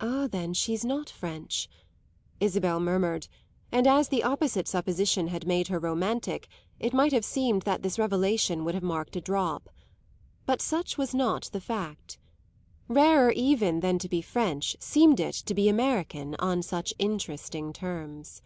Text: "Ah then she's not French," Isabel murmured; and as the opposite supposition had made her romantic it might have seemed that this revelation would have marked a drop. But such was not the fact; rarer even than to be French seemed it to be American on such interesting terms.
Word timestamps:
"Ah 0.00 0.28
then 0.30 0.54
she's 0.54 0.84
not 0.84 1.10
French," 1.10 1.68
Isabel 2.38 2.78
murmured; 2.78 3.26
and 3.72 3.88
as 3.88 4.06
the 4.06 4.22
opposite 4.22 4.68
supposition 4.68 5.26
had 5.26 5.48
made 5.48 5.66
her 5.66 5.80
romantic 5.80 6.46
it 6.78 6.94
might 6.94 7.10
have 7.12 7.24
seemed 7.24 7.62
that 7.62 7.82
this 7.82 7.98
revelation 7.98 8.64
would 8.64 8.74
have 8.76 8.84
marked 8.84 9.16
a 9.16 9.20
drop. 9.20 9.68
But 10.46 10.62
such 10.62 10.96
was 10.96 11.12
not 11.12 11.50
the 11.52 11.60
fact; 11.60 12.18
rarer 12.86 13.32
even 13.32 13.80
than 13.80 13.98
to 13.98 14.08
be 14.08 14.22
French 14.22 14.76
seemed 14.78 15.18
it 15.18 15.34
to 15.46 15.54
be 15.54 15.68
American 15.68 16.36
on 16.38 16.62
such 16.62 16.94
interesting 17.00 17.72
terms. 17.72 18.42